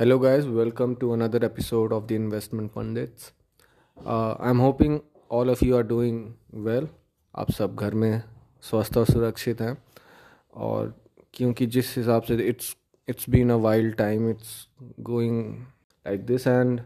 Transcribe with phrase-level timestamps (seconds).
[0.00, 0.46] Hello, guys.
[0.46, 3.32] Welcome to another episode of the Investment Pundits.
[3.98, 6.20] Uh, I'm hoping all of you are doing
[6.66, 6.86] well.
[7.34, 8.22] आप सब घर में
[8.62, 9.76] स्वस्थ और सुरक्षित हैं
[10.66, 10.94] और
[11.34, 12.76] क्योंकि जिस हिसाब से it's
[13.08, 14.54] it's been a wild time it's
[15.10, 15.42] going
[16.06, 16.80] like this and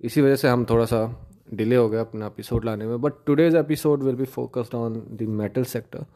[0.00, 1.02] इसी वजह से हम थोड़ा सा
[1.54, 5.32] डिले हो गया अपना एपिसोड लाने में but today's episode will be focused on the
[5.42, 6.06] metal sector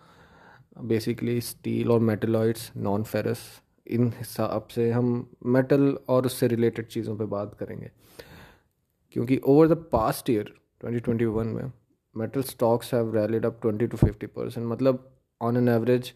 [0.84, 3.50] basically steel और मेटलॉइड्स नॉन फेरस
[3.86, 5.06] इन हिसाब से हम
[5.46, 7.90] मेटल और उससे रिलेटेड चीज़ों पे बात करेंगे।
[9.12, 10.52] क्योंकि ओवर द पास्ट ईयर
[10.84, 11.72] 2021 में
[12.14, 15.10] metal stocks have rallied up 20 to 50 percent मतलब
[15.40, 16.12] ऑन एन एवरेज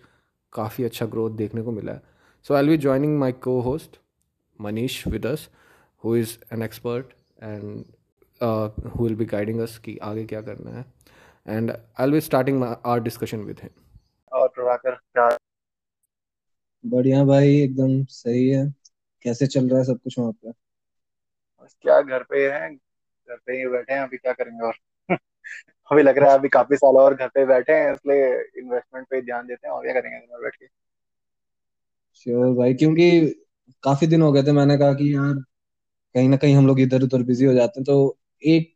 [0.53, 2.03] काफ़ी अच्छा ग्रोथ देखने को मिला है।
[2.47, 3.99] सो आई be joining my co host
[4.61, 5.49] Manish with us
[6.05, 7.85] who is an expert and
[8.97, 10.85] who will be guiding us कि आगे क्या करना है।
[11.47, 13.71] And I be starting our discussion with him
[14.33, 15.29] और प्रभाकर, क्या
[16.85, 18.65] बढ़िया भाई एकदम सही है।
[19.25, 20.53] कैसे चल रहा है सब कुछ वहाँ पे?
[21.63, 24.75] बस क्या घर पे हैं घर पे ही बैठे हैं अभी क्या करेंगे और?
[25.91, 28.27] अभी लग रहा है अभी काफ़ी साल और घर पे बैठे हैं इसलिए
[28.59, 30.67] इन्वेस्टमेंट पे ध्यान देते हैं और क्या करेंगे घर बैठ के?
[32.17, 33.11] श्योर भाई क्योंकि
[33.85, 35.35] काफ़ी दिन हो गए थे मैंने कहा कि यार
[36.15, 37.97] कहीं ना कहीं हम लोग इधर उधर बिज़ी हो जाते हैं तो
[38.43, 38.75] एक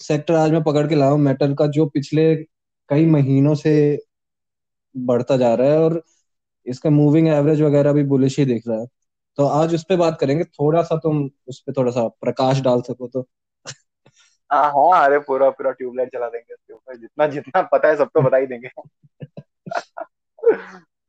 [0.00, 2.34] सेक्टर आज मैं पकड़ के लाया हूँ मेटल का जो पिछले
[2.90, 3.72] कई महीनों से
[4.94, 6.02] बढ़ता जा रहा है और
[6.66, 8.86] इसका मूविंग एवरेज वगैरह भी बुलिश ही दिख रहा है।
[9.36, 12.80] तो आज उस पर बात करेंगे थोड़ा सा तुम उस पर थोड़ा सा प्रकाश डाल
[12.80, 13.28] सको तो।
[14.52, 18.08] हाँ हाँ अरे पूरा पूरा ट्यूबलाइट चला देंगे इसके ऊपर जितना जितना पता है सब
[18.14, 18.68] तो बता ही देंगे।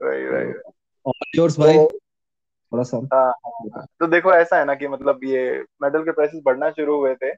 [0.03, 0.71] वही वही।
[1.35, 1.99] योर्स भाई। तो
[2.71, 6.41] थोड़ा सा। हाँ हाँ। तो देखो ऐसा है ना कि मतलब ये मेडल के प्राइसेस
[6.45, 7.31] बढ़ना शुरू हुए थे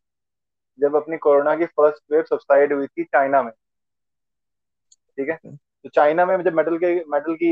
[0.79, 3.51] जब अपनी कोरोना की फ़र्स्ट वेव सब्साइड हुई थी चाइना में।
[5.17, 5.39] ठीक है?
[5.85, 7.49] तो चाइना में जब मेटल के मेटल की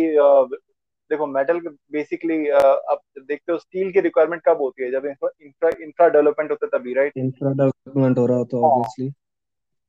[1.11, 1.59] देखो मेटल
[1.91, 4.91] बेसिकली आप देखते हो स्टील की रिक्वायरमेंट कब होती है?
[4.91, 8.71] जब इंफ्रा इंफ्रा डेवलपमेंट होता है तभी राइट इंफ्रा डेवलपमेंट हो रहा हो तो हाँ।
[8.71, 9.09] ऑब्वियसली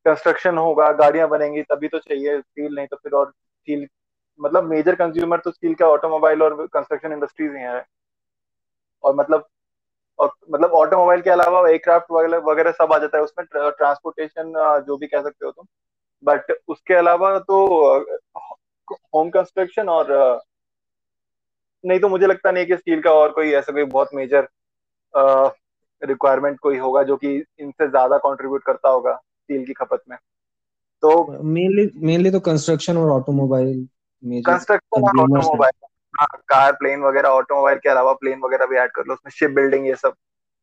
[0.06, 3.86] कंस्ट्रक्शन होगा गाड़ियाँ बनेंगी तभी तो चाहिए स्टील नहीं तो फिर और स्टील
[4.40, 7.84] मतलब मेजर कंज्यूमर तो स्टील का ऑटोमोबाइल और कंस्ट्रक्शन इंडस्ट्रीज़ ही है।
[9.04, 9.46] और मतलब
[10.18, 14.52] और मतलब ऑटोमोबाइल के अलावा एयरक्राफ्ट वगैरह वगैरह सब आ जाता है। उसमें ट्रांसपोर्टेशन
[14.86, 15.66] जो भी कह सकते हो तुम।
[16.24, 17.56] बट उसके अलावा तो
[18.92, 20.12] होम कंस्ट्रक्शन और
[21.84, 24.48] नहीं तो मुझे लगता नहीं कि स्टील का और कोई ऐसा कोई बहुत मेजर
[26.02, 30.16] रिक्वायरमेंट कोई होगा जो कि इनसे ज़्यादा कंट्रीब्यूट करता होगा स्टील की खपत में।
[31.02, 33.86] तो मेनली मेनली तो कंस्ट्रक्शन और ऑटोमोबाइल
[34.46, 39.06] कंस्ट्रक्शन और ऑटोमोबाइल हाँ। कार प्लेन वगैरह ऑटोमोबाइल के अलावा प्लेन वगैरह भी ऐड कर
[39.08, 40.14] लो उसमें शिप बिल्डिंग ये सब।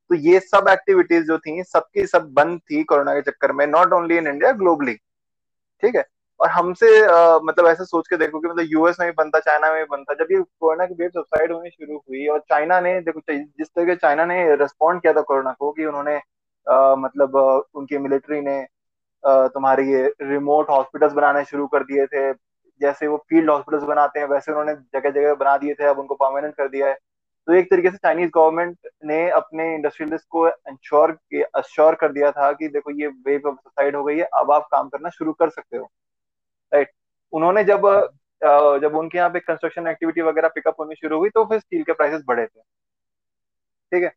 [0.09, 3.93] तो ये सब एक्टिविटीज़ जो थी सबकी सब बंद थी कोरोना के चक्कर में not
[3.93, 6.05] only in India globally ठीक है?
[6.41, 6.87] और हमसे
[7.45, 10.13] मतलब ऐसा सोच के देखो कि मतलब यूएस में भी बनता चाइना में भी बनता।
[10.15, 13.85] जब ये कोरोना की वेव सबसाइड होनी शुरू हुई और चाइना ने देखो जिस तरह
[13.85, 16.15] के चाइना ने रिस्पॉन्ड किया था कोरोना को कि उन्होंने
[16.97, 17.35] मतलब
[17.75, 18.59] उनकी मिलिट्री ने
[19.23, 22.31] अ, तुम्हारी ये रिमोट हॉस्पिटल्स बनाने शुरू कर दिए थे।
[22.81, 26.15] जैसे वो फ़ील्ड हॉस्पिटल्स बनाते हैं वैसे उन्होंने जगह जगह बना दिए थे अब उनको
[26.15, 26.93] परमानेंट कर दिया है।
[27.47, 31.17] तो एक तरीके से चाइनीज़ गवर्नमेंट ने अपने इंडस्ट्रियलिस्ट को इंश्योर
[31.57, 34.67] अश्योर कर दिया था कि देखो ये वेव अब सबसाइड हो गई है अब आप
[34.71, 35.89] काम करना शुरू कर सकते हो।
[36.71, 36.91] राइट
[37.33, 37.87] उन्होंने जब
[38.81, 41.93] जब उनके यहाँ पे कंस्ट्रक्शन एक्टिविटी वगैरह पिकअप होनी शुरू हुई तो फिर स्टील के
[41.93, 42.61] प्राइसेस बढ़े थे।
[43.91, 44.11] ठीक है?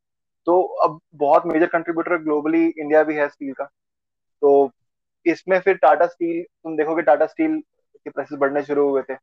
[0.46, 4.70] तो अब बहुत मेजर कंट्रीब्यूटर ग्लोबली इंडिया भी है स्टील का। तो
[5.26, 7.58] इसमें फिर टाटा स्टील तुम देखोगे टाटा स्टील
[7.96, 9.16] के प्राइसेस बढ़ने शुरू हुए थे।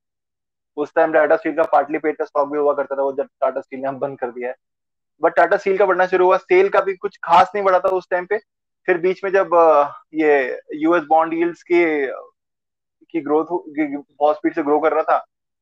[0.77, 3.27] उस टाइम टाटा स्टील का पार्टली पेड का स्टॉक भी हुआ करता था, वो जब
[3.41, 4.55] टाटा स्टील ने हम बंद कर दिया है।
[5.21, 7.89] बट टाटा स्टील का बढ़ना शुरू हुआ सेल का भी कुछ खास नहीं बढ़ा था
[7.89, 8.37] उस टाइम पे।
[8.87, 9.49] फिर बीच में जब
[10.13, 11.83] ये यूएस बॉन्ड यील्ड्स की
[13.11, 15.17] की ग्रोथ बहुत स्पीड से ग्रो कर रहा था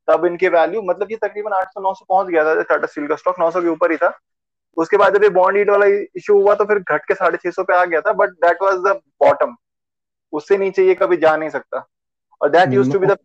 [0.08, 3.40] तब इनके वैल्यू मतलब ये तकरीबन 800 900 पहुँच गया था टाटा स्टील का स्टॉक
[3.40, 4.12] 900 के ऊपर ही था।
[4.78, 7.52] उसके बाद जब ये बॉन्ड यील्ड वाला इशू हुआ तो फिर घट के साढ़े छह
[7.52, 8.94] सौ पे आ गया था but that was the
[9.24, 9.56] bottom
[10.34, 11.86] उससे नीचे ये कभी जा नहीं सकता।
[12.42, 13.18] और that used to be the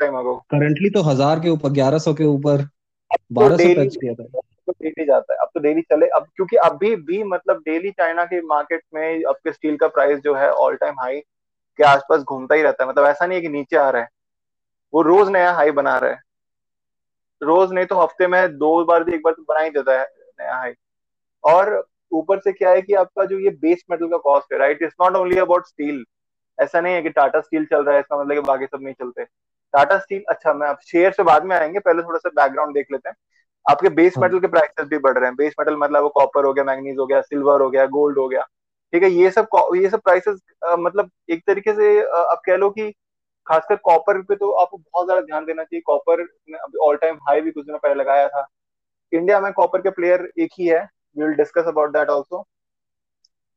[0.00, 3.96] time ago currently तो हज़ार के ऊपर ग्यारह सौ के ऊपर तो बारह सौ टच
[3.96, 4.24] किया था।
[4.66, 8.24] तो डेली जाता है अब तो डेली चले अब क्योंकि अभी भी मतलब डेली चाइना
[8.24, 11.20] के मार्केट में अब के स्टील का प्राइस जो है ऑल टाइम हाई
[11.78, 14.08] के आसपास घूमता ही रहता है। मतलब ऐसा नहीं है कि नीचे आ रहा है।
[14.94, 16.20] वो रोज नया हाई बना रहा है।
[17.42, 20.06] रोज नहीं तो हफ़्ते में दो बार भी एक बार तो बना ही देता है
[20.40, 20.72] नया हाई।
[21.44, 24.82] और ऊपर से क्या है कि आपका जो ये बेस मेटल का कॉस्ट है right
[24.82, 26.04] it's not only about steel
[26.58, 28.94] ऐसा नहीं है कि टाटा स्टील चल रहा है इसका मतलब कि बाकी सब नहीं
[28.94, 29.24] चलते।
[29.74, 32.86] टाटा स्टील अच्छा मैं आप शेयर से बाद में आएँगे पहले थोड़ा सा बैकग्राउंड देख
[32.92, 33.16] लेते हैं।
[33.66, 36.44] आपके बेस हाँ। मेटल के प्राइसेस भी बढ़ रहे हैं। बेस मेटल मतलब वो कॉपर
[36.44, 38.46] हो गया मैग्नीज हो गया सिल्वर हो गया गोल्ड हो गया।
[38.92, 40.40] ठीक है ये सब ये सब प्राइसेस
[40.78, 42.90] मतलब एक तरीके से आप कह लो कि
[43.46, 47.16] खासकर कॉपर पे तो आपको बहुत ज़्यादा ध्यान देना चाहिए। कॉपर ने अभी ऑल टाइम
[47.28, 48.46] हाई भी कुछ दिनों पहले लगाया था।
[49.12, 50.82] इंडिया में कॉपर के प्लेयर एक ही है।
[51.16, 52.42] We will discuss about that also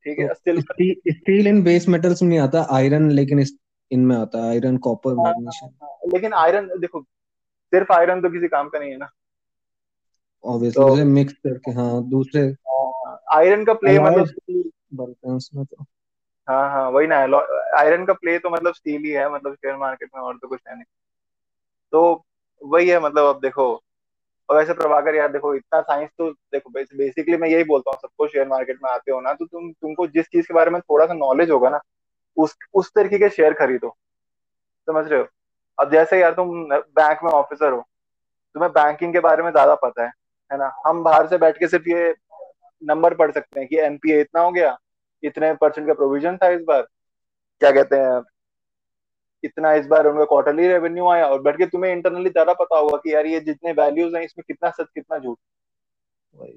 [0.06, 3.44] ठीक है still steel in base metals में नहीं आता आयरन लेकिन
[3.90, 8.78] इनमें आता है आयरन कॉपर मैग्नीशियम लेकिन आयरन देखो सिर्फ़ आयरन तो किसी काम का
[8.78, 9.10] नहीं है ना।
[10.44, 12.42] ऑब्वियसली तो, मिक्स करके हाँ दूसरे
[13.32, 15.84] आयरन का प्ले मतलब बनते हैं उसमें तो।
[16.48, 17.16] हाँ हाँ वही ना
[17.78, 20.60] आयरन का प्ले तो मतलब स्टील ही है मतलब शेयर मार्केट में और तो कुछ
[20.68, 20.84] है नहीं।
[21.92, 22.00] तो
[22.62, 23.64] वही है मतलब अब देखो
[24.48, 28.26] और वैसे प्रभाकर यार देखो, इतना साइंस तो देखो बेसिकली मैं यही बोलता हूँ, सबको
[28.28, 31.06] शेयर मार्केट में आते हो ना तो तुम, तुमको जिस चीज़ के बारे में थोड़ा
[31.06, 31.80] सा नॉलेज होगा ना,
[32.36, 33.94] उस उस तरीके के शेयर खरीदो।
[34.88, 35.26] समझ रहे हो?
[35.78, 37.80] अब जैसे यार तुम बैंक में ऑफिसर हो,
[38.54, 40.10] तुम्हें बैंकिंग के बारे में ज़्यादा पता है
[40.50, 40.72] है ना?
[40.86, 42.10] हम बाहर से बैठ के सिर्फ़ ये
[42.82, 44.76] नंबर पढ़ सकते हैं कि एनपीए इतना हो गया
[45.22, 48.22] इतने परसेंट का प्रोविज़न था इस बार। क्या कहते हैं?
[49.44, 52.96] इतना इस बार उनका क्वार्टरली रेवेन्यू आया और बैठ के तुम्हें इंटरनली ज़्यादा पता होगा
[52.96, 55.36] कि यार ये जितने वैल्यूज़ हैं इसमें कितना सच कितना झूठ।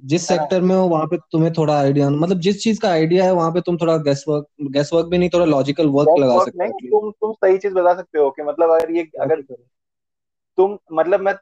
[0.03, 3.31] जिस सेक्टर में हो वहाँ पे तुम्हें थोड़ा आइडिया मतलब जिस चीज़ का आइडिया है
[3.33, 6.65] वहाँ पे तुम थोड़ा गैस वर्क गैस वर्क भी नहीं थोड़ा लॉजिकल वर्क लगा सकते
[6.65, 9.41] हो। तुम तुम सही चीज़ बता सकते हो कि मतलब अगर ये अगर
[10.57, 11.33] तुम मतलब मैं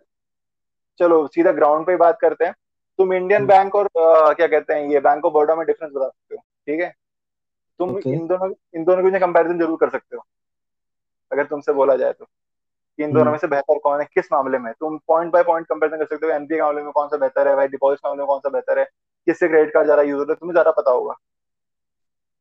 [1.00, 2.54] चलो सीधा ग्राउंड पे बात करते हैं।
[3.02, 5.92] तुम इंडियन बैंक हम्म। और आ, क्या कहते हैं ये बैंक ऑफ़ बड़ौदा में डिफरेंस
[5.94, 6.94] बता सकते हो ठीक है
[7.80, 8.14] तुम okay.
[8.14, 10.24] इन दोनों इन दोनों के कंपैरिजन ज़रूर कर सकते हो
[11.32, 14.32] अगर तुमसे बोला जाए तो कि इन दोनों हम्म। में से बेहतर कौन है किस
[14.34, 17.08] मामले में तुम पॉइंट बाय पॉइंट कंपेरिजन कर सकते हो एनपी के मामले में कौन
[17.08, 18.86] सा बेहतर है भाई डिपॉजिट के मामले में कौन सा बेहतर है
[19.28, 21.14] किससे क्रेडिट कार्ड ज़्यादा यूज़ होता है तुम्हें ज़्यादा पता होगा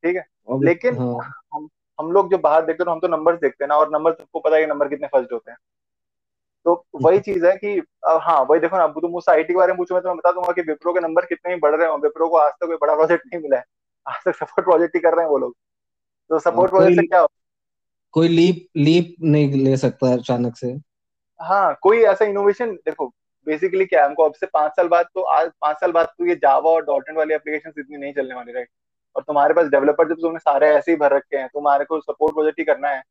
[0.05, 0.25] ठीक है
[0.65, 1.33] लेकिन हाँ.
[1.55, 1.69] हम
[1.99, 4.41] हम लोग जो बाहर देखते हैं हम तो नंबर्स देखते हैं ना और नंबर सबको
[4.41, 5.59] पता है नंबर कितने फ़र्स्ट होते हैं
[6.67, 7.77] तो वही। चीज़ है कि
[8.23, 10.33] हाँ वही देखो ना अब तुम उस आईटी के बारे में पूछो मैं तुम्हें बता
[10.33, 12.77] दूँगा कि विप्रो के नंबर कितने ही बढ़ रहे हैं। विप्रो को आज तक कोई
[12.77, 13.65] बड़ा प्रोजेक्ट नहीं मिला है।
[14.07, 15.55] आज तक सपोर्ट प्रोजेक्ट ही कर रहे हैं वो लोग।
[16.31, 17.27] तो सपोर्ट प्रोजेक्ट से क्या
[18.15, 20.77] कोई लीप लीप नहीं ले सकता अचानक से।
[21.41, 23.07] हाँ कोई ऐसा इनोवेशन देखो
[23.47, 26.35] बेसिकली क्या हमको अब से पाँच साल बाद तो आज पाँच साल बाद तो ये
[26.35, 26.85] जावा और.
[26.85, 28.69] डॉट वाली एप्लीकेशन इतनी नहीं चलने वाली राइट
[29.17, 32.35] और तुम्हारे पास डेवलपर जब तुमने सारे ऐसे ही भर रखे हैं तुम्हारे को सपोर्ट
[32.35, 33.03] प्रोजेक्ट ही करना है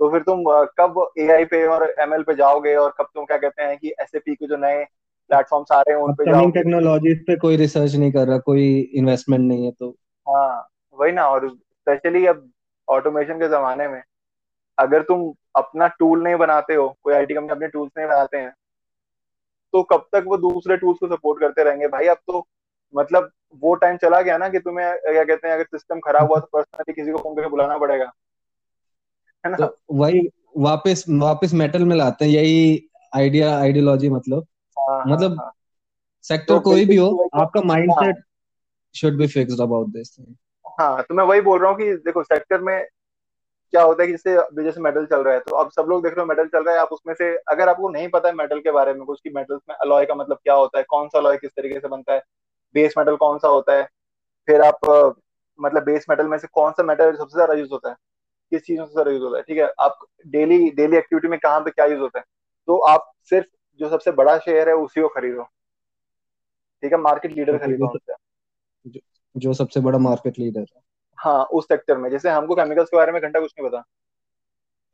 [0.00, 0.42] तो फिर तुम
[0.80, 4.10] कब एआई पे और एमएल पे जाओगे और कब तुम क्या कहते हैं कि एस
[4.16, 4.84] के जो नए
[5.30, 6.50] प्लेटफॉर्म आ रहे हैं उन पे जाओगे?
[6.52, 9.90] टेक्नोलॉजी पे कोई रिसर्च नहीं कर रहा कोई इन्वेस्टमेंट नहीं है तो।
[10.26, 10.66] हाँ
[10.96, 12.48] वही ना और स्पेशली अब
[12.88, 14.02] ऑटोमेशन के जमाने में
[14.78, 18.52] अगर तुम अपना टूल नहीं बनाते हो कोई आईटी कंपनी अपने टूल्स नहीं बनाते हैं
[19.74, 21.88] तो कब तक वो दूसरे टूल्स को सपोर्ट करते रहेंगे?
[21.88, 22.46] भाई अब तो
[22.94, 23.30] मतलब
[23.62, 26.48] वो टाइम चला गया ना कि तुम्हें क्या कहते हैं अगर सिस्टम खराब हुआ तो
[26.52, 28.10] पर्सनली किसी को फ़ोन करके बुलाना पड़ेगा।
[29.46, 29.56] है ना?
[29.56, 34.46] तो वही वापस वापस मेटल में लाते हैं यही आइडिया आइडियोलॉजी मतलब।
[34.78, 35.52] हाँ, हाँ मतलब हाँ,
[36.22, 38.16] सेक्टर तो कोई भी हो आपका mindset
[38.94, 40.16] should be fixed about this
[40.80, 42.86] हाँ तो मैं वही बोल रहा हूँ कि देखो सेक्टर में
[43.70, 46.12] क्या होता है कि जैसे जैसे मेडल चल रहा है तो अब सब लोग देख
[46.12, 48.60] रहे हो मेडल चल रहा है आप उसमें से अगर आपको नहीं पता है मेडल
[48.60, 51.18] के बारे में कुछ की मेडल्स में अलॉय का मतलब क्या होता है कौन सा
[51.18, 52.22] अलॉय किस तरीके से बनता है
[52.74, 53.88] बेस मेटल कौन सा होता है
[54.46, 54.78] फिर आप
[55.60, 57.96] मतलब बेस मेटल में से कौन सा मेटल सबसे ज़्यादा यूज़ होता है?
[58.50, 59.72] किस चीज़ सबसे ज़्यादा यूज़ होता है ठीक है?
[59.80, 62.24] आप डेली डेली एक्टिविटी में कहाँ पे क्या यूज़ होता है?
[62.66, 63.46] तो आप सिर्फ़
[63.80, 65.42] जो सबसे बड़ा शेयर है उसी को खरीदो।
[66.82, 66.98] ठीक है?
[66.98, 67.98] मार्केट लीडर खरीदो
[69.36, 70.82] जो सबसे बड़ा मार्केट लीडर है।
[71.18, 73.80] हाँ उस सेक्टर में। जैसे हमको केमिकल्स के बारे में घंटा कुछ नहीं पता।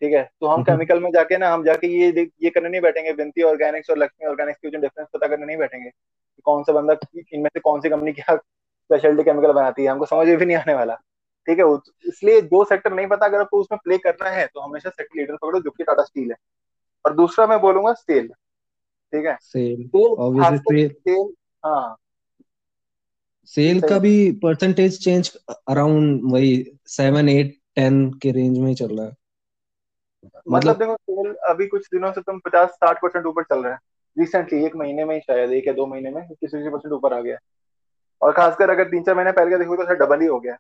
[0.03, 0.23] ठीक है?
[0.41, 3.43] तो हम केमिकल हम्म। में जाके ना हम जाके ये ये करने नहीं बैठेंगे। विंती
[3.43, 5.91] ऑर्गेनिक्स और लक्ष्मी ऑर्गेनिक्स के डिफरेंस पता करने नहीं बैठेंगे।
[6.45, 6.97] कौन सा बंदा
[7.33, 9.89] इनमें से कौन सी कंपनी क्या स्पेशलिटी केमिकल बनाती है?
[9.89, 11.01] हमको समझ भी नहीं आने वाला।
[11.49, 11.65] ठीक है
[12.09, 15.37] इसलिए जो सेक्टर नहीं पता अगर आपको उसमें प्ले करना है तो हमेशा सेक्टर लीडर
[15.37, 16.37] पकड़ो जो कि टाटा स्टील है।
[17.05, 18.27] और दूसरा मैं बोलूँगा सेल
[19.13, 19.37] ठीक है?
[19.43, 19.89] सेल
[20.99, 21.33] सेल
[21.65, 21.97] हाँ।
[23.51, 25.31] सेल का भी परसेंटेज चेंज
[25.69, 29.13] अराउंड वही सेवन एट टेन के रेंज में ही चल रहा है।
[30.27, 33.73] मतलब, मतलब देखो सेल अभी कुछ दिनों से तुम पचास साठ परसेंट ऊपर चल रहा
[33.73, 33.79] है।
[34.17, 37.21] रिसेंटली एक महीने में ही शायद एक या दो महीने में किसी परसेंट ऊपर आ
[37.21, 37.39] गया।
[38.23, 40.57] और खासकर अगर तीन चार महीने पहले का देखो तो डबल ही हो गया।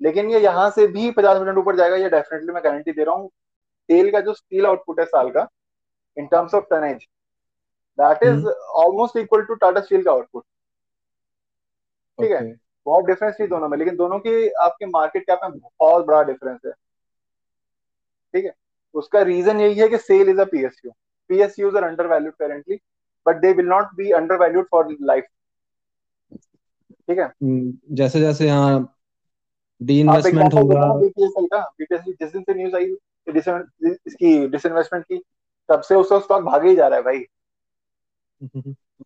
[0.00, 3.14] लेकिन ये यहाँ से भी पचास परसेंट ऊपर जाएगा ये डेफिनेटली मैं गारंटी दे रहा
[3.14, 3.28] हूँ।
[3.88, 5.46] तेल का जो स्टील आउटपुट है साल का
[6.16, 7.06] in terms of tonnage
[7.98, 8.46] that is
[8.82, 10.44] almost equal to Tata Steel का आउटपुट
[12.18, 12.42] ठीक है?
[12.86, 16.60] बहुत डिफरेंस थी दोनों में लेकिन दोनों की आपके मार्केट कैप में बहुत बड़ा डिफरेंस
[16.66, 16.72] है।
[18.34, 18.52] ठीक है?
[18.94, 20.92] उसका रीजन यही है कि SAIL is a PSU
[21.30, 22.78] PSUs are under valued currently
[23.26, 25.24] but they will not be under valued for life
[27.08, 27.24] ठीक है?
[27.24, 28.80] हम्म, जैसे जैसे यहाँ
[29.80, 30.92] डी इन्वेस्टमेंट होगा।
[31.54, 32.84] का जिस दिन से न्यूज़ आई
[34.06, 35.22] इसकी डिसइन्वेस्टमेंट की
[35.68, 37.18] तब से उसका स्टॉक भागे ही जा रहा है भाई।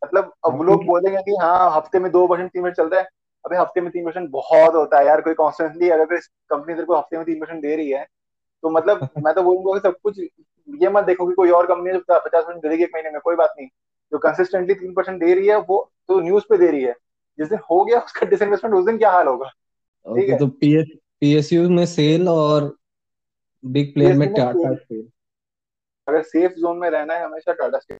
[0.05, 3.09] मतलब अब लोग बोलेंगे कि हाँ हफ़्ते में दो परसेंट तीन परसेंट चल रहा है।
[3.47, 6.19] अभी हफ़्ते में तीन परसेंट बहुत होता है यार कोई कॉन्स्टेंटली अगर कोई
[6.51, 8.07] कंपनी तेरे को हफ़्ते में तीन परसेंट दे रही है
[8.63, 10.19] तो मतलब मैं तो बोलूँगा कि सब कुछ
[10.83, 13.37] ये मत देखो कि कोई और कंपनी जो पचास परसेंट देगी एक महीने में कोई
[13.37, 13.69] बात नहीं।
[14.13, 16.95] जो कंसिस्टेंटली तीन परसेंट दे रही है वो तो न्यूज़ पे दे रही है।
[17.39, 19.51] जिस दिन हो गया उसका डिसइन्वेस्टमेंट उस दिन क्या हाल होगा?
[20.07, 20.87] ओके है। तो पीएस
[21.23, 22.77] पीएसयू में सेल और
[23.65, 25.09] बिग प्लेयर में टाटा सेल सेल
[26.07, 27.99] अगर सेफ़ जोन में रहना है हमेशा टाटा स्टील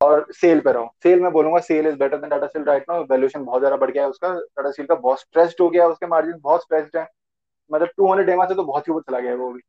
[0.00, 3.04] और सेल पे रहो। सेल में बोलूँगा SAIL is better than Tata Steel right now
[3.04, 5.90] valuation बहुत ज़्यादा बढ़ गया है उसका। टाटा स्टील का बहुत स्ट्रेस्ड हो गया है
[5.90, 7.06] उसके मार्जिन बहुत स्ट्रेस्ड है।
[7.70, 9.60] मतलब टू हंड्रेड एमा से तो बहुत ही ऊपर चला गया है वो भी।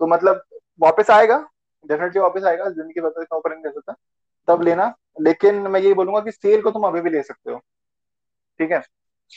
[0.00, 0.42] तो मतलब
[0.80, 1.38] वापस आएगा।
[1.84, 3.94] डेफिनेटली वापस आएगा। ज़िंदगी भर इतना ऊपर नहीं कर सकता
[4.48, 7.58] तब लेना। लेकिन मैं यही बोलूँगा कि सेल को तुम अभी भी ले सकते हो।
[8.60, 8.82] ठीक है?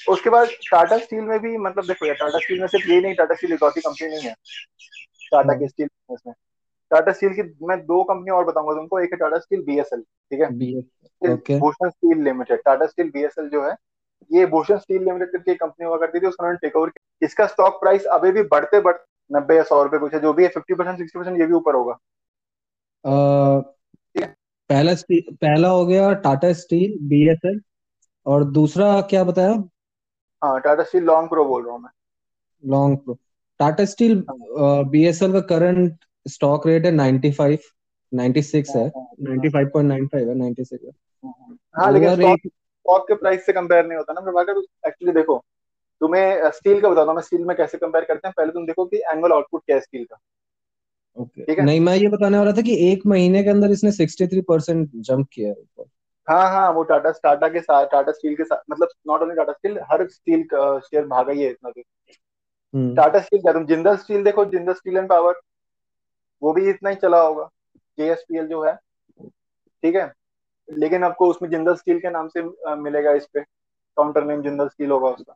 [0.10, 3.16] उसके बाद टाटा स्टील में भी मतलब देखो यार टाटा स्टील में सिर्फ़ ये नहीं
[3.16, 4.34] टाटा स्टील इकलौती कंपनी नहीं है।
[5.32, 6.34] टाटा की स्टील में।
[6.92, 10.42] टाटा स्टील की मैं दो कंपनी और बताऊँगा तुमको एक है टाटा स्टील बीएसएल ठीक
[10.42, 10.50] है?
[11.60, 13.76] Bhushan steel limited Tata steel BSL जो है
[14.32, 17.46] ये भूषण स्टील लिमिटेड करके कंपनी हुआ करती थी उसको उन्होंने टेक ओवर किया इसका
[17.48, 20.50] स्टॉक प्राइस अभी भी बढ़ते बढ़ते नब्बे या सौ रुपए कुछ है जो भी है
[20.50, 21.98] फिफ्टी परसेंट सिक्सटी परसेंट ये भी ऊपर होगा।
[24.70, 27.62] पहला पहला हो गया टाटा स्टील बीएसएल
[28.26, 29.54] और दूसरा क्या बताया?
[30.44, 31.90] हाँ टाटा स्टील लॉन्ग प्रो बोल रहा हूँ मैं।
[32.64, 33.18] लॉन्ग प्रो
[33.60, 37.60] टाटा स्टील हाँ। बीएसएल का करंट स्टॉक रेट है 95
[38.12, 40.90] 96 है। हाँ हाँ। हाँ 95.95 है 96 है।
[41.24, 45.38] हाँ, हाँ। लेकिन स्टॉक स्टॉक के प्राइस से कंपेयर नहीं होता ना। प्रभाकर एक्चुअली देखो
[46.02, 48.86] तुम्हें स्टील का बताता हूँ मैं स्टील में कैसे कंपेयर करते हैं। पहले तुम देखो
[48.86, 50.20] कि एनुअल आउटपुट क्या है स्टील का।
[51.18, 51.66] ओके ठीक है?
[51.66, 55.28] नहीं मैं ये बताने वाला था कि एक महीने के अंदर इसने 63 परसेंट जंप
[55.34, 55.84] किया है ऊपर।
[56.32, 59.54] हाँ हाँ वो टाटा टाटा के साथ टाटा स्टील के साथ मतलब नॉट ओनली टाटा
[59.54, 60.44] स्टील हर स्टील
[60.82, 61.84] शेयर भागा ही है इतना भी।
[62.74, 65.40] हम्म। टाटा स्टील क्या तुम जिंदल स्टील देखो जिंदल स्टील एंड पावर
[66.42, 67.48] वो भी इतना ही चला होगा
[67.98, 68.76] जेएसपीएल जो है
[69.20, 70.12] ठीक है?
[70.68, 72.42] लेकिन आपको उसमें जिंदल स्टील के नाम से
[72.78, 75.34] मिलेगा इस पे काउंटर नेम जिंदल स्टील होगा उसका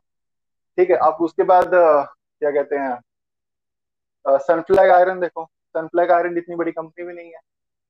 [0.78, 0.96] ठीक है?
[0.96, 7.12] आप उसके बाद क्या कहते हैं सनफ्लैग आयरन देखो सनफ्लैग आयरन इतनी बड़ी कंपनी भी
[7.12, 7.40] नहीं है।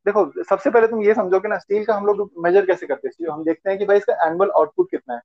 [0.06, 3.08] देखो सबसे पहले तुम ये समझो कि ना स्टील का हम लोग मेजर कैसे करते
[3.08, 3.28] हैं?
[3.28, 5.20] हम देखते हैं कि भाई इसका एनुअल आउटपुट कितना है।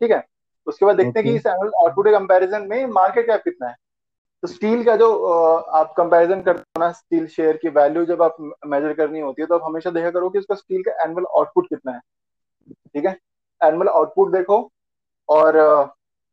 [0.00, 0.24] ठीक है?
[0.66, 3.76] उसके बाद देखते हैं कि इस एनुअल आउटपुट के कंपैरिजन में मार्केट कैप कितना है।
[4.42, 5.12] तो स्टील का जो
[5.74, 9.46] आप कंपैरिजन करते हो ना स्टील शेयर की वैल्यू जब आप मेजर करनी होती है
[9.48, 12.00] तो आप हमेशा देखा करो कि उसका स्टील का एनुअल आउटपुट कितना है।
[12.68, 13.16] ठीक है?
[13.60, 14.58] एनुअल आउटपुट देखो
[15.28, 15.56] और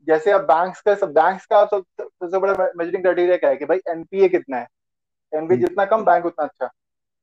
[0.08, 3.80] जैसे आप बैंक्स का सब बैंक्स का सबसे बड़ा मेजरिंग क्राइटेरिया क्या है कि भाई
[3.90, 4.68] एनपीए कितना है?
[5.34, 6.72] एनपीए जितना कम बैंक उतना अच्छा।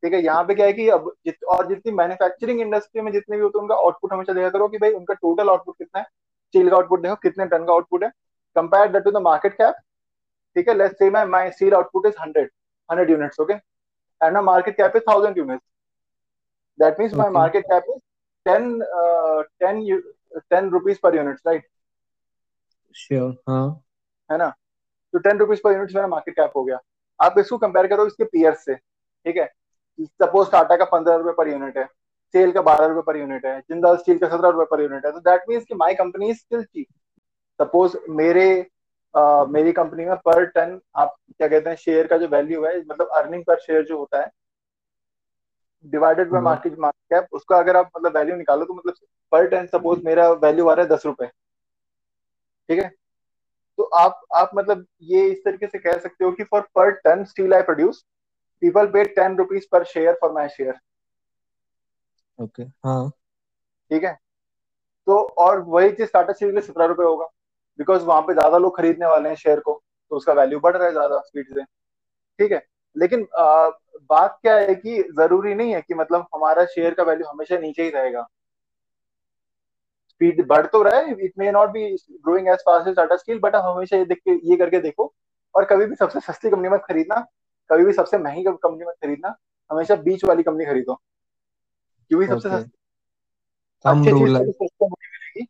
[0.02, 3.37] ठीक है यहाँ पे क्या है कि अब जित, और जितनी मैन्युफैक्चरिंग इंडस्ट्री में जितने
[3.37, 6.04] भी होते हैं उनका आउटपुट हमेशा देखा करो कि भाई उनका टोटल आउटपुट कितना है।
[6.04, 8.11] स्टील का आउटपुट देखो कितने टन का आउटपुट है।
[8.57, 9.75] Compare to the market cap
[10.54, 12.47] ठीक है let's say my my steel output is 100
[12.90, 15.64] 100 units okay and my market cap is 1000 units
[16.80, 18.00] that means my market cap is
[18.49, 20.02] 10 uh, 10 u-
[20.52, 21.66] 10 rupees per unit right
[22.97, 23.83] sure हाँ।
[24.33, 24.49] है ना?
[25.12, 26.78] तो ten rupees per unit मेरा market cap हो गया।
[27.21, 29.60] आप इसको compare करो इसके पीयर्स से ठीक है?
[30.04, 31.85] सपोज़ टाटा का पंद्रह रुपए पर यूनिट है
[32.35, 35.12] सेल का बारह रुपए पर यूनिट है जिंदाल स्टील का सत्रह रुपए पर यूनिट है
[35.12, 36.87] तो दैट मीन्स कि my company is still cheap
[37.61, 38.66] suppose मेरे
[39.14, 42.78] अ, मेरी कंपनी में पर टन आप क्या कहते हैं शेयर का जो वैल्यू है
[42.80, 44.30] मतलब अर्निंग पर शेयर जो होता है
[45.85, 48.95] divided by market market cap उसका अगर आप मतलब वैल्यू निकालो तो मतलब
[49.33, 51.26] पर टन सपोज़ मेरा वैल्यू आ रहा है दस रुपए।
[52.69, 52.88] ठीक है?
[53.78, 57.25] तो आप आप मतलब ये इस तरीके से कह सकते हो कि for per ton
[57.25, 58.04] steel I produce
[58.62, 60.79] people pay ten rupees per share for my share
[62.38, 63.11] okay हाँ।
[63.90, 64.12] ठीक है?
[65.07, 67.25] तो और वही चीज़ टाटा स्टील के लिए सत्रह रुपए होगा।
[67.79, 70.87] बिकॉज़ वहाँ पे ज़्यादा लोग खरीदने वाले हैं शेयर को तो उसका वैल्यू बढ़ रहा
[70.87, 72.62] है ज़्यादा स्पीड से। ठीक है?
[72.97, 73.69] लेकिन आ,
[74.11, 77.83] बात क्या है कि ज़रूरी नहीं है कि मतलब हमारा शेयर का वैल्यू हमेशा नीचे
[77.83, 78.26] ही रहेगा।
[80.11, 83.38] स्पीड बढ़ तो रहा है it may not be growing as fast as Tata Steel
[83.40, 85.12] but हमेशा ये देख के ये करके देखो।
[85.55, 87.25] और कभी भी सबसे सस्ती कंपनी में खरीदना
[87.71, 89.35] कभी भी सबसे महँगी कंपनी मत खरीदना
[89.71, 90.95] हमेशा बीच वाली कंपनी खरीदो
[92.11, 92.65] क्योंकि सबसे थंब
[93.85, 95.47] अच्छी चीज़ सस्ते में नहीं मिलेगी।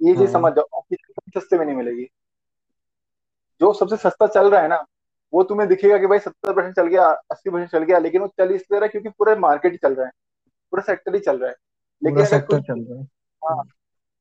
[0.00, 0.82] ये चीज़ हाँ समझ जाओ
[1.38, 2.08] सस्ते में नहीं मिलेगी।
[3.60, 4.84] जो सबसे सस्ता चल रहा है ना
[5.32, 8.26] वो तुम्हें दिखेगा कि भाई सत्तर परसेंट चल गया अस्सी परसेंट चल गया लेकिन वो
[8.28, 10.12] चल इसलिए रहा है क्योंकि पूरा मार्केट ही चल रहा है
[10.70, 11.56] पूरा सेक्टर ही चल रहा है।
[12.02, 13.04] लेकिन सेक्टर चल रहा है।
[13.42, 13.64] हाँ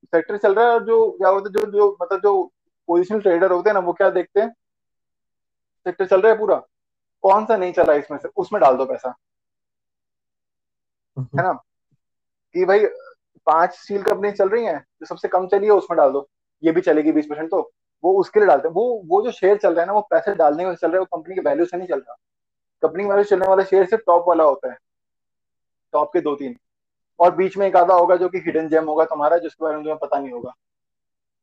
[0.04, 2.52] सेक्टर चल रहा है और जो क्या होता है जो जो मतलब जो
[2.88, 4.50] पोजिशनल ट्रेडर होते हैं ना वो क्या देखते हैं?
[5.86, 6.56] सेक्टर चल रहा है पूरा।
[7.24, 8.30] कौन सा नहीं चला इसमें से?
[8.38, 9.14] उसमें डाल दो पैसा। है
[11.18, 11.54] हम्म, ना?
[12.54, 12.86] कि भाई
[13.48, 16.28] पाँच स्टील कंपनी चल रही हैं जो सबसे कम चली है उसमें डाल दो।
[16.64, 17.72] ये भी चलेगी बीस परसेंट तो।
[18.04, 20.36] वो उसके लिए डालते हैं। वो वो जो शेयर चल रहा है ना वो पैसे
[20.36, 22.16] डालने का चल रहा है वो कंपनी के वैल्यू से नहीं चल रहा।
[22.82, 24.78] कंपनी वैल्यू चलने वाला शेयर सिर्फ़ टॉप वाला होता है।
[25.94, 26.56] टॉप के दो तीन
[27.20, 29.84] और बीच में एक आधा होगा जो कि हिडन जेम होगा तुम्हारा जिसके बारे में
[29.84, 30.54] तुम्हें पता नहीं होगा।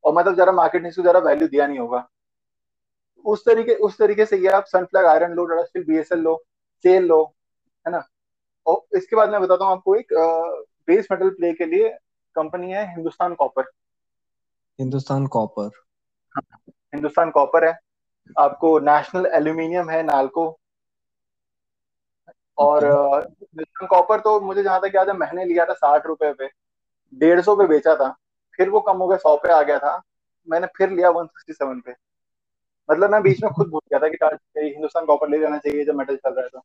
[0.03, 2.09] और मतलब जरा मार्केट ने इसको जरा वैल्यू दिया नहीं होगा।
[3.25, 6.35] उस तरीके उस तरीके से ये आप सनफ्लैग आयरन लो टाटा स्टील बीएसएल लो
[6.85, 7.23] सेल लो
[7.85, 8.03] है ना?
[8.65, 10.13] और इसके बाद मैं बताता हूँ आपको एक
[10.87, 11.89] बेस मेटल प्ले के लिए
[12.35, 13.69] कंपनी है Hindustan copper
[14.79, 15.69] Hindustan copper
[16.93, 17.77] Hindustan copper है।
[18.37, 20.45] आपको नेशनल एल्यूमिनियम है नालको
[22.57, 26.49] और हिंदुस्तान कॉपर तो मुझे जहाँ तक याद है मैंने लिया था साठ रुपए पे।
[27.13, 28.09] डेढ़ सौ पे बेचा था।
[28.59, 30.01] फिर वो कम हो गया सौ पे आ गया था।
[30.47, 31.93] मैंने फिर लिया वन सिक्सटी सेवन पे।
[32.89, 35.95] मतलब मैं बीच में खुद भूल गया था कि हिंदुस्तान कॉपर ले जाना चाहिए जब
[35.95, 36.61] मेटल चल रहा है तो।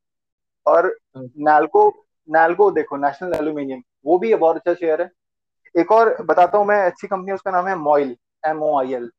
[0.67, 0.97] और
[1.41, 1.89] नालको
[2.29, 5.11] नालको देखो नेशनल एल्यूमिनियम वो भी बहुत अच्छा शेयर है।
[5.75, 8.17] एक और बताता हूँ मैं अच्छी कंपनी उसका नाम है MOIL
[8.47, 9.11] M O I L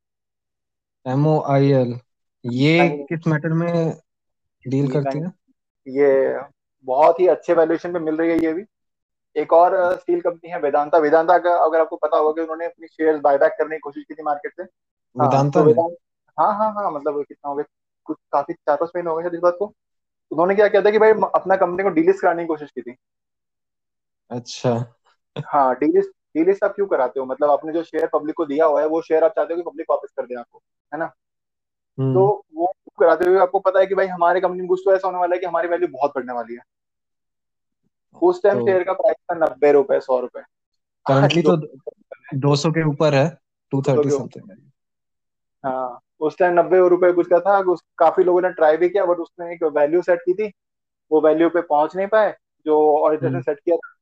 [1.05, 1.99] M O I L
[2.43, 3.73] ये किस मैटर में
[4.65, 5.31] डील करती है?
[5.87, 6.39] ये
[6.87, 8.63] बहुत ही अच्छे वैल्यूएशन पे मिल रही है ये भी।
[9.35, 12.87] एक और स्टील कंपनी है वेदांता। वेदांता का अगर आपको पता होगा कि उन्होंने अपनी
[12.87, 15.95] शेयर्स बायबैक करने की कोशिश की थी मार्केट से। हाँ वेदांता तो वेदांत
[16.37, 17.65] हाँ हाँ हाँ मतलब कितना हो गया?
[18.05, 19.73] कुछ काफ़ी चार पाँच महीने हो गए शायद इस बात को।
[20.31, 22.95] उन्होंने क्या किया था कि भाई अपना कंपनी को डीलिस्ट कराने की कोशिश की थी।
[24.31, 24.93] अच्छा।
[25.47, 27.25] हाँ डीलिस्ट डीलिस्ट आप क्यों कराते हो?
[27.25, 29.69] मतलब आपने जो शेयर पब्लिक को दिया हुआ है वो शेयर आप चाहते हो कि
[29.69, 30.61] पब्लिक वापस कर दे आपको
[30.93, 31.05] है ना?
[31.05, 32.19] तो हम्म
[32.55, 35.19] वो कराते हुए आपको पता है कि भाई हमारे कंपनी में कुछ तो ऐसा होने
[35.19, 36.61] वाला है कि हमारी वैल्यू बहुत बढ़ने वाली है।
[38.21, 40.45] उस टाइम तो शेयर का प्राइस था नब्बे रुपए सौ रुपए। आज
[41.05, 43.27] करंटली दो तो दो सौ के ऊपर है
[43.71, 44.57] टू सौ थर्टी के समथिंग है
[45.63, 49.05] हाँ। उस टाइम नब्बे रुपए कुछ का था उस, काफ़ी लोगों ने ट्राई भी किया
[49.05, 50.51] बट उसने एक वैल्यू सेट की थी।
[51.11, 53.93] वो वैल्यू पे पहुँच नहीं पाए जो ऑडिटर्स ने हम्म। सेट किया था।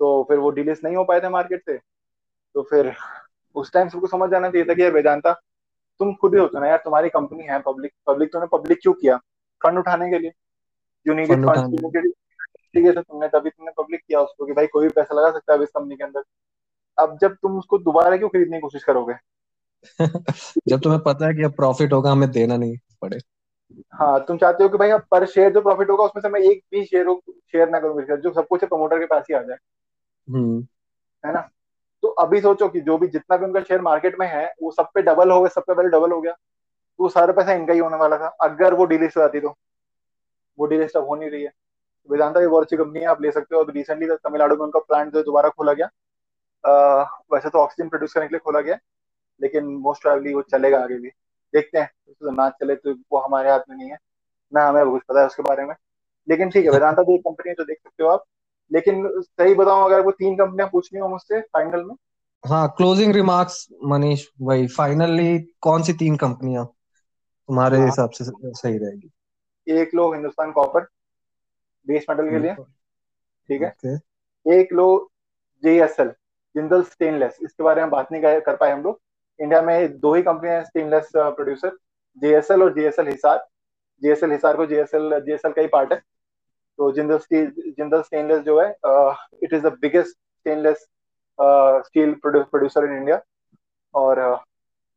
[0.00, 1.78] तो फिर वो डिलीस नहीं हो पाए थे मार्केट से।
[2.54, 2.94] तो फिर
[3.54, 5.32] उस टाइम सबको समझ जाना चाहिए था कि यार वेदांता
[6.00, 9.16] तुम खुद ही होते ना यार तुम्हारी कंपनी है पब्लिक पब्लिक तुमने पब्लिक क्यों किया?
[9.60, 10.32] फंड उठाने के लिए।
[11.06, 12.12] यू नीडेड फंड
[12.74, 15.52] ठीक है तुमने तभी तुमने पब्लिक किया उसको कि भाई कोई भी पैसा लगा सकता
[15.52, 16.22] है इस कंपनी के अंदर।
[16.98, 19.14] अब जब तुम उसको दोबारा क्यों खरीदने की कोशिश करोगे?
[20.68, 23.18] जब तुम्हें पता है कि अब प्रॉफिट होगा हमें देना नहीं पड़े।
[23.92, 26.40] हाँ तुम चाहते हो कि भाई अब पर शेयर जो प्रॉफिट होगा उसमें से मैं
[26.40, 27.20] एक भी शेयर
[27.52, 29.56] शेयर ना करूँ जो सब कुछ प्रमोटर के पास ही आ जाए।
[30.30, 30.66] हम्म।
[31.26, 31.48] है ना?
[32.02, 34.88] तो अभी सोचो कि जो भी जितना भी उनका शेयर मार्केट में है वो सब
[34.94, 37.78] पे डबल हो गया सब पे वैल्यू डबल हो गया। तो सारा पैसा इनका ही
[37.78, 39.56] होने वाला था। अगर वो डिलिस्ट हो जाती तो।
[40.58, 41.52] वो डिलिस्ट अब हो नहीं रही है।
[42.10, 44.78] वेदांता भी बहुत अच्छी कंपनी है आप ले सकते हो। अभी रिसेंटली तमिलनाडु में उनका
[44.78, 45.88] प्लांट जो दोबारा खोला गया।
[46.64, 48.80] अह, वैसे तो ऑक्सीजन प्रोड्यूस करने के लिए खोला गया है,
[49.40, 51.08] लेकिन मोस्ट प्रोबेबली वो चलेगा आगे भी।
[51.54, 53.98] देखते हैं। तो ना चले तो वो हमारे हाथ में नहीं है।
[54.52, 55.74] ना हमें कुछ पता है उसके बारे में।
[56.28, 58.24] लेकिन ठीक है वेदांता भी एक कंपनी है जो देख सकते हो आप।
[58.70, 61.94] लेकिन सही बताऊँ अगर वो तीन कंपनियाँ पूछनी हो मुझसे फाइनल में?
[62.44, 68.78] हाँ क्लोजिंग रिमार्क्स मनीष वही फाइनली कौन सी तीन कंपनियाँ तुम्हारे हाँ। हिसाब से सही
[68.78, 69.10] रहेगी।
[69.66, 70.86] एक लो हिंदुस्तान कॉपर
[71.86, 72.54] बेस मेटल के लिए।
[73.48, 73.96] ठीक है। ओके
[74.46, 74.86] एक लो
[75.62, 76.12] जेएसएल
[76.54, 79.00] जिंदल स्टेनलेस इसके बारे में बात नहीं कर पाए हम लोग।
[79.40, 81.76] इंडिया में दो ही कंपनियाँ हैं स्टेनलेस प्रोड्यूसर
[82.22, 83.46] जेएसएल और जेएसएल हिसार
[84.02, 85.98] जेएसएल हिसार को जेएसएल जेएसएल का ही पार्ट है.
[86.78, 88.68] तो जिंदल स्टील जिंदल स्टेनलेस जो है
[89.42, 90.86] it is the biggest stainless
[91.86, 93.20] steel producer in India
[93.94, 94.38] और uh,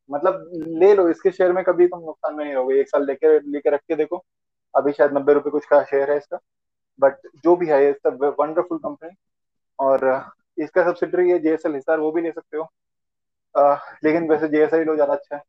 [0.10, 0.50] मतलब
[0.82, 3.70] ले लो इसके शेयर में कभी तुम नुकसान में नहीं रहोगे। एक साल लेके लेके
[3.70, 4.24] रख के देखो।
[4.74, 6.40] अभी शायद नब्बे रुपए कुछ का शेयर है इसका।
[7.00, 8.08] बट जो भी है इट्स
[8.40, 9.10] वंडरफुल कंपनी
[9.80, 10.22] और uh,
[10.64, 12.64] इसका सब्सिडरी है जेएसएल हिसार वो भी ले सकते हो।
[13.56, 15.42] लेकिन वैसे जेएसएल लो ज़्यादा अच्छा है।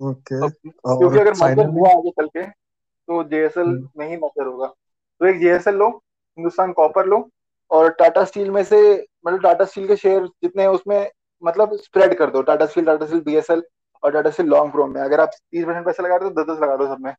[0.00, 3.68] ओके। अब क्योंकि अगर मर्जर फाइनल हुआ आगे चल के तो जेएसएल
[3.98, 7.28] में ही मर्जर होगा। तो एक जेएसएल लो हिंदुस्तान कॉपर लो
[7.70, 8.80] और टाटा स्टील में से
[9.26, 11.10] मतलब टाटा स्टील के शेयर जितने हैं उसमें
[11.42, 13.62] मतलब स्प्रेड कर दो। Tata steel Tata steel BSL
[14.02, 16.42] और टाटा स्टील लॉन्ग प्रो में। अगर आप तीस परसेंट पैसे लगा रहे हो तो
[16.42, 17.12] दस दस लगा दो सब में।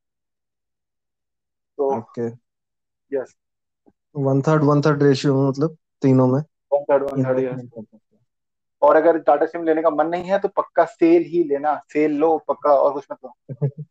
[1.78, 2.28] तो okay.
[3.12, 3.36] Yes
[4.16, 6.42] one third one third ratio मतलब तीनों में?
[6.74, 7.60] One third one third yes
[8.82, 12.12] और अगर टाटा सिम लेने का मन नहीं है तो पक्का सेल ही लेना। सेल
[12.12, 13.36] लो पक्का और कुछ मत लो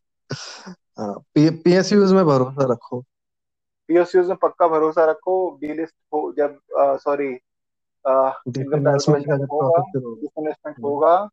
[0.99, 3.05] हाँ पीएसयूज में भरोसा रखो।
[3.89, 7.39] पीएसयूज में पक्का भरोसा रखो। डीलिस्ट हो जब सॉरी
[8.49, 11.29] डिसइन्वेस्टमेंट हम्म, होगा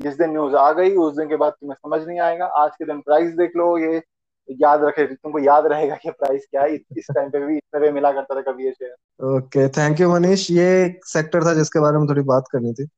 [0.00, 2.84] जिस दिन न्यूज़ आ गई उस दिन के बाद तुम्हें समझ नहीं आएगा। आज के
[2.84, 4.02] दिन प्राइस देख लो ये
[4.48, 7.90] याद रखे तुमको याद रहेगा कि प्राइस क्या है इस टाइम पे भी इतने पे
[7.92, 11.80] मिला करता था कभी ये share okay thank you Manish ये एक सेक्टर था जिसके
[11.80, 12.88] बारे में थोड़ी बात करनी थी।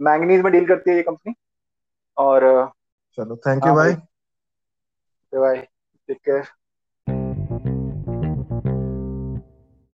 [0.00, 1.34] मैंगनीज में डील करती है ये कंपनी
[2.16, 2.40] और
[3.18, 5.56] चलो थैंक यू हाँ भाई। भाई बाय
[6.08, 6.42] टेक केयर